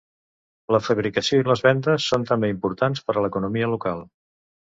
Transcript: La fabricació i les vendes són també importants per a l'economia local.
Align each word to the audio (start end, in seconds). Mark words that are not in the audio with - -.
La 0.75 0.77
fabricació 0.85 1.37
i 1.41 1.45
les 1.49 1.61
vendes 1.65 2.07
són 2.13 2.25
també 2.31 2.49
importants 2.53 3.05
per 3.11 3.17
a 3.21 3.25
l'economia 3.27 3.69
local. 3.75 4.03